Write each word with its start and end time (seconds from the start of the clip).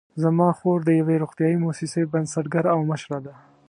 زما 0.23 0.47
خور 0.57 0.79
د 0.85 0.89
یوې 0.99 1.15
روغتیايي 1.23 1.57
مؤسسې 1.63 2.01
بنسټګره 2.13 2.69
او 2.75 2.79
مشره 2.91 3.19
ده 3.25 3.33